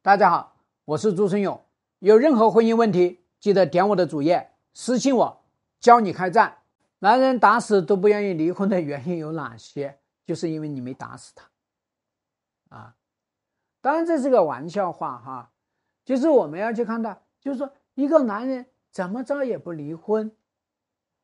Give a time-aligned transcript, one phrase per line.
[0.00, 1.60] 大家好，我是朱春勇。
[1.98, 5.42] 有任何婚姻问题，记得点我的主页私信我，
[5.80, 6.58] 教你开战。
[7.00, 9.98] 男人打死都不愿意离婚的原因有哪些？
[10.24, 12.94] 就是因为你没打死他啊。
[13.80, 15.50] 当然这是个玩笑话哈，
[16.04, 20.30] 就是我们要去看到，就是说一个男人怎么着也不离婚，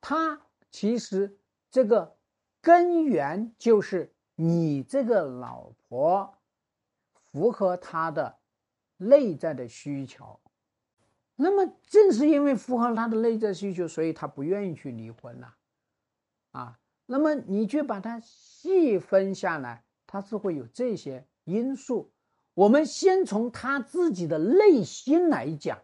[0.00, 0.40] 他
[0.72, 1.38] 其实
[1.70, 2.16] 这个
[2.60, 6.34] 根源就是你这个老婆
[7.30, 8.36] 符合他的。
[9.08, 10.40] 内在的需求，
[11.36, 15.54] 那么正是因为符合他的内在需求，所以他不愿意去离婚了，
[16.52, 22.12] 啊，那么你去把它细分下来，他是会有这些因素。
[22.54, 25.82] 我们先从他自己的内心来讲，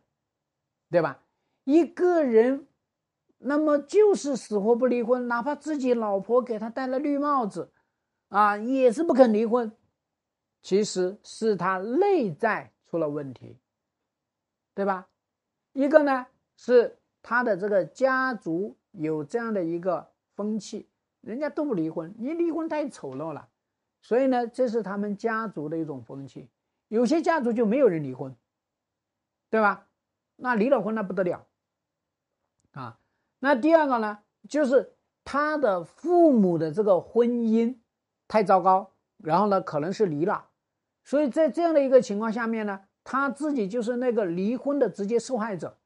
[0.89, 1.25] 对吧？
[1.65, 2.69] 一个人，
[3.39, 7.73] 那么就是死活不离婚，哪怕自己老婆给他戴了绿帽子，
[8.29, 9.73] 啊，也是不肯离婚。
[10.63, 12.73] 其实是他内在。
[12.91, 13.57] 出了问题，
[14.75, 15.07] 对吧？
[15.73, 20.89] 一个呢是他的这个家族有这样的一个风气，
[21.21, 23.49] 人家都不离婚，你离婚太丑陋了，
[24.03, 26.49] 所以呢，这是他们家族的一种风气。
[26.89, 28.35] 有些家族就没有人离婚，
[29.49, 29.87] 对吧？
[30.35, 31.47] 那离了婚那不得了
[32.73, 32.99] 啊！
[33.39, 37.79] 那第二个呢，就是他的父母的这个婚姻
[38.27, 40.49] 太糟糕，然后呢，可能是离了。
[41.05, 45.77] 所以在这样的一个情况下面呢，他自己就是那个离婚的直接受害者，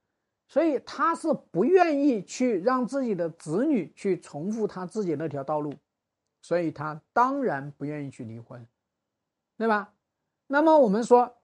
[0.47, 5.72] 所以他是不愿意去让自己的子女去重复他自己那条道路，
[6.42, 8.66] 所以他当然不愿意去离婚，
[9.56, 9.94] 对吧？
[10.48, 11.34] 那么我们说，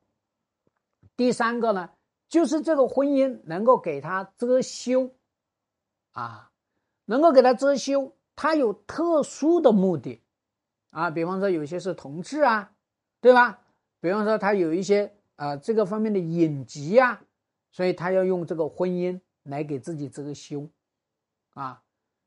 [1.16, 1.88] 第三个呢，
[2.28, 5.14] 就是这个婚姻能够给他遮羞，
[6.12, 6.50] 啊，
[7.06, 10.20] 能够给他遮羞，他有特殊的目的，
[10.90, 12.70] 啊，比方说有些是同志啊。
[13.22, 13.62] 对吧？
[14.00, 17.24] 比方说他有一些啊这个方面的隐疾呀，
[17.70, 20.68] 所以他要用这个婚姻来给自己遮羞，
[21.54, 21.82] 啊，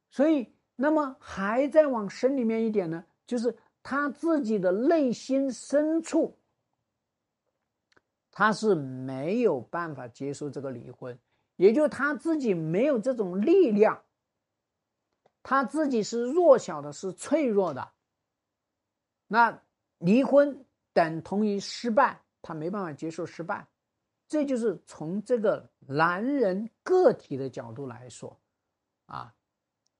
[0.09, 6.39] 所以那么还在往深里面一点呢，就是他自己的内心深处，
[8.31, 11.15] 他是没有办法接受这个离婚，
[11.57, 14.03] 也就他自己没有这种力量，
[15.43, 17.91] 他自己是弱小的，是脆弱的，
[19.27, 19.61] 那
[19.99, 20.65] 离婚。
[20.95, 23.65] 等同于失败，他没办法接受失败，
[24.27, 28.37] 这就是从这个男人个体的角度来说，
[29.05, 29.33] 啊，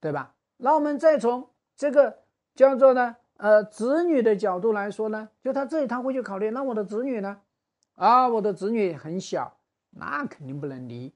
[0.01, 0.35] 对吧？
[0.57, 2.19] 那我们再从这个
[2.53, 7.39] 叫做呢，呃，子女的角度来说呢，就他这里他会去考虑，那我的子女呢？
[7.95, 9.57] 啊，我的子女很小，
[9.91, 11.13] 那肯定不能离。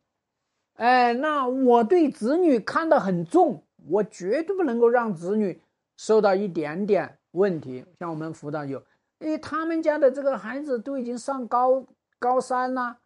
[0.75, 5.61] 哎，那我对子女看得很重，我绝对不能够让子女
[5.97, 7.83] 受到一点点问题。
[7.99, 8.81] 像我们辅导有。
[9.19, 11.85] 因为，他们家的这个孩子都已经上高
[12.19, 12.99] 高三了，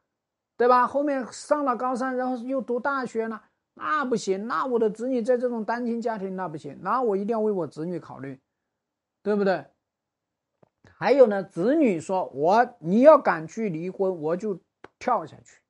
[0.58, 0.86] 对吧？
[0.86, 3.42] 后面上了高三，然后又读大学了，
[3.76, 4.48] 那不行。
[4.48, 6.78] 那我的子女在这种单亲家庭，那不行。
[6.82, 8.40] 那我一定要为我子女考虑，
[9.24, 9.66] 对不对？
[10.98, 14.60] 还有呢，子女说我你要敢去离婚，我就
[15.00, 15.62] 跳下去，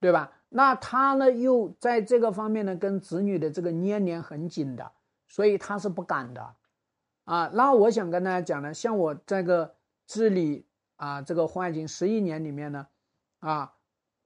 [0.00, 0.32] 对吧？
[0.48, 4.90] 那他呢，又在这个方面呢，跟子女的这个粘连很紧的，
[5.28, 6.54] 所以他是不敢的。
[7.24, 10.66] 啊，那我想跟大家讲呢，像我这个治理
[10.96, 12.86] 啊，这个婚外情十一年里面呢，
[13.38, 13.74] 啊，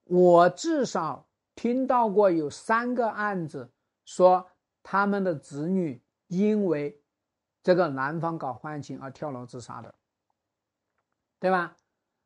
[0.04, 3.70] 我至少听到过有三个案子，
[4.04, 4.48] 说
[4.82, 6.98] 他们的子女因为
[7.62, 9.94] 这个男方搞婚外情而跳楼自杀的，
[11.38, 11.76] 对吧？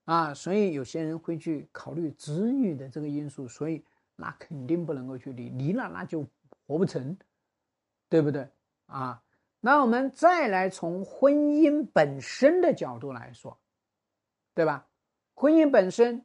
[0.04, 3.84] 啊，所以有些人会去考虑子女的这个因素，所以
[4.16, 6.26] 那肯定不能够去离，离了那就
[6.66, 7.16] 活不成，
[8.08, 8.48] 对不对？
[8.86, 9.22] 啊？
[9.62, 13.58] 那我们再来从婚姻本身的角度来说，
[14.54, 14.86] 对吧？
[15.34, 16.24] 婚姻本身，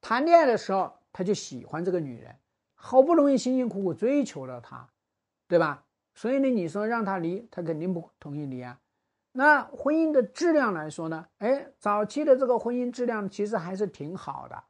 [0.00, 2.36] 谈恋爱的时候他就喜欢这个女人，
[2.76, 4.88] 好不容易辛辛苦苦追求了她，
[5.48, 5.84] 对吧？
[6.14, 8.78] 所以呢，你说让他离，他肯定不同意离啊。
[9.32, 11.26] 那婚姻的质量来说呢？
[11.38, 14.62] 哎，早期的这个婚姻质量其实还是挺好的，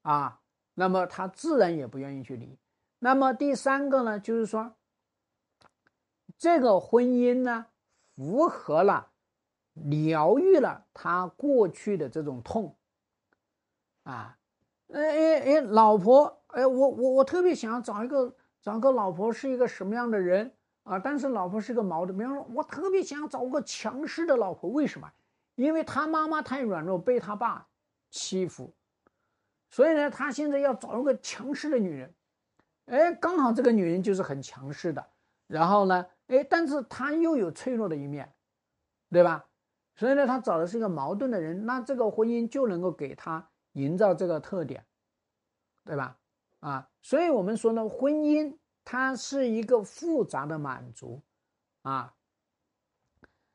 [0.00, 0.40] 啊，
[0.72, 2.58] 那么他自然也不愿意去离。
[3.00, 4.74] 那么第三个呢，就是说。
[6.38, 7.66] 这个婚姻呢，
[8.16, 9.10] 符合了，
[9.72, 12.76] 疗愈了他过去的这种痛，
[14.02, 14.36] 啊，
[14.92, 20.98] 哎哎哎，老婆，哎，我我我特别想要找一个找个老婆是一个什么样的人啊？
[20.98, 25.10] 但是老婆是个矛盾，比方说，我特别想要找个强势的老婆，为什么？
[25.54, 27.68] 因为他妈妈太软弱，被他爸
[28.10, 28.74] 欺负，
[29.70, 32.14] 所以呢，他现在要找一个强势的女人，
[32.86, 35.06] 哎，刚好这个女人就是很强势的，
[35.46, 36.06] 然后呢？
[36.28, 38.32] 哎，但是他又有脆弱的一面，
[39.10, 39.46] 对吧？
[39.96, 44.84] 所以呢，他找的是一个矛盾的人，那这个婚姻就能够给他营造这个特点，
[45.84, 46.18] 对吧？
[46.60, 51.22] 啊，所以我们说呢，婚姻它是一个复杂的满足
[51.82, 52.14] 啊。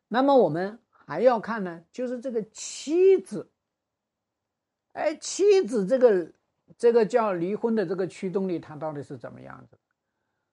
[0.07, 3.51] 那么我们还要看呢，就是这个妻子，
[4.93, 6.31] 哎，妻子这个
[6.77, 9.77] 这个叫离婚的这个驱动力，它到底是怎么样子？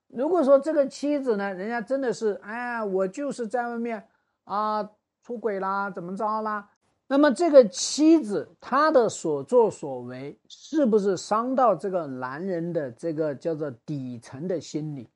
[0.08, 4.08] 如果说这个妻子呢，人家真的是，哎，我就是在外面
[4.44, 4.88] 啊
[5.22, 6.70] 出轨啦，怎么着啦？
[7.08, 15.10] 那么这个妻子她的所作所为，是不是伤到这个男人的这个叫做底层的心理？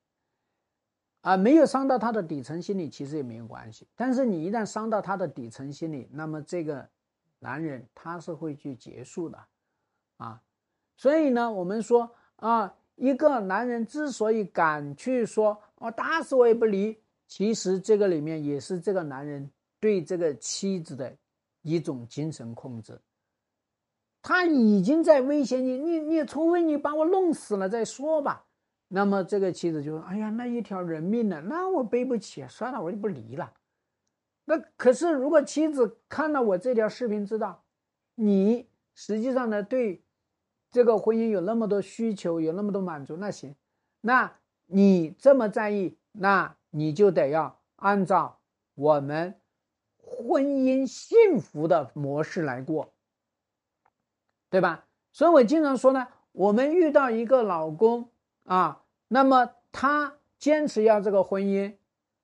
[1.21, 3.87] 啊，没有伤到他的底层心理，其实也没有关系。
[3.95, 6.87] 但是你一旦伤到他的底层心理，那么这个
[7.39, 9.39] 男人他是会去结束的，
[10.17, 10.41] 啊，
[10.97, 12.75] 所以呢，我们说啊。
[13.01, 16.95] 一个男人之所以敢去说“我打死我也不离”，
[17.27, 19.49] 其实这个里面也是这个男人
[19.79, 21.11] 对这个妻子的
[21.63, 23.01] 一种精神控制。
[24.21, 28.45] 他已经在威胁你，你你，除非你把我弄死了再说吧。
[28.87, 31.41] 那么这个妻子就说：“哎呀，那一条人命呢？
[31.47, 33.51] 那我背不起，算了，我就不离了。”
[34.45, 37.63] 那可是如果妻子看到我这条视频，知道
[38.13, 40.03] 你实际上呢对。
[40.71, 43.53] 这个婚姻有那么多需求，有那么多满足，那行，
[43.99, 44.33] 那
[44.67, 48.39] 你这么在意，那你就得要按照
[48.75, 49.35] 我们
[49.97, 52.93] 婚姻幸福的模式来过，
[54.49, 54.85] 对吧？
[55.11, 58.09] 所以我经常说呢，我们遇到一个老公
[58.45, 61.75] 啊，那么他坚持要这个婚姻，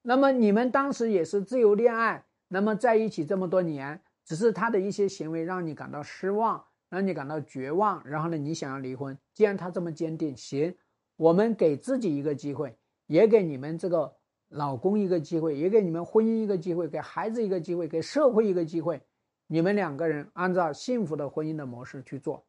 [0.03, 6.66] 那么你们当时也是自由恋爱，那么在一起这么多年，只是他的一些行为让你感到失望。
[6.89, 9.17] 让你感到绝望，然后呢，你想要离婚。
[9.33, 10.75] 既然他这么坚定，行，
[11.15, 14.15] 我们给自己一个机会，也给你们这个
[14.49, 19.01] 老公一个机会，也给你们婚姻一个机会，给孩子一个机会，给社会一个机会。
[19.47, 22.45] 你们两个人按照幸福的婚姻的模式去做，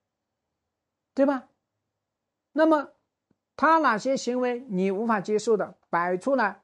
[1.15, 1.49] 对吧？
[2.53, 2.91] 那么
[3.57, 6.63] 他哪些行为你无法接受的，摆出来，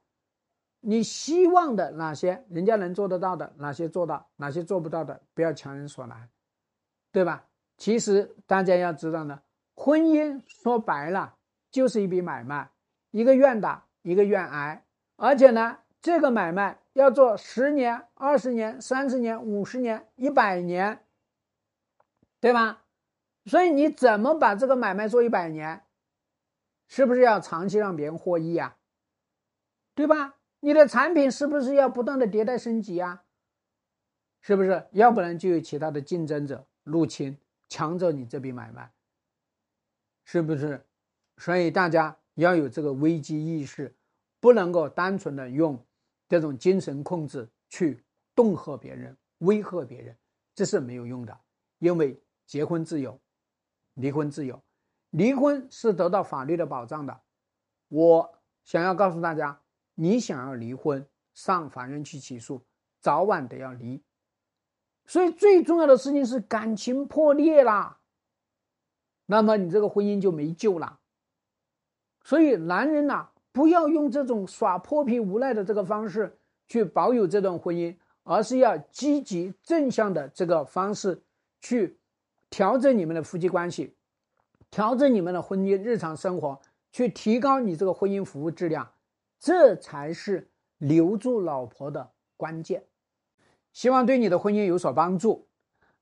[0.81, 6.29] 你希望的哪些人家能做得到的，哪些做到，哪些做不到的，不要强人所难，
[7.13, 7.47] 对吧？
[7.77, 9.43] 其实大家要知道呢，
[9.75, 11.37] 婚姻说白了
[11.71, 12.71] 就是一笔买卖，
[13.11, 14.85] 一个愿打，一个愿挨，
[15.17, 21.05] 而且呢，这个买卖要做十年、二十年、三十年、五十年、一百年，
[22.41, 22.85] 对吧？
[23.47, 25.85] 所以你怎么把这个买卖做一百年，
[26.89, 28.77] 是不是要长期让别人获益啊？
[29.95, 30.37] 对吧？
[30.61, 33.25] 你的产品是不是要不断的迭代升级啊？
[34.41, 34.87] 是不是？
[34.93, 37.37] 要不然就有其他的竞争者入侵。
[37.75, 38.89] 抢走你这笔买卖，
[40.27, 40.87] 是不是？
[41.39, 43.93] 所以大家要有这个危机意识，
[44.39, 45.85] 不能够单纯的用
[46.29, 50.17] 这种精神控制去恫吓别人、威吓别人，
[50.55, 51.37] 这是没有用的。
[51.81, 52.17] 因为
[52.47, 53.21] 结婚自由，
[53.95, 54.63] 离婚自由，
[55.11, 57.23] 离婚是得到法律的保障的。
[57.89, 59.61] 我想要告诉大家，
[59.97, 62.65] 你想要离婚，上法院去起诉，
[63.01, 64.01] 早晚得要离。
[65.07, 67.99] 所以最重要的事情是感情破裂了，
[69.27, 70.99] 那么你这个婚姻就没救了。
[72.23, 81.23] 所以男人呐，不要用这种耍泼皮无赖的这个方式去保有这段婚姻，而是要积极正向的这个方式
[81.61, 81.99] 去
[82.49, 83.95] 调整你们的夫妻关系，
[84.71, 86.59] 调整你们的婚姻日常生活，
[86.93, 88.91] 去提高你这个婚姻服务质量，
[89.39, 92.83] 这才是留住老婆的关键。
[93.75, 95.49] 希望对你的婚姻有所帮助。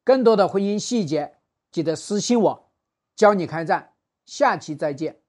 [0.04, 1.38] 更多的婚姻细节，
[1.70, 2.70] 记得私信我，
[3.16, 3.94] 教你开战。
[4.24, 5.21] 下期再见。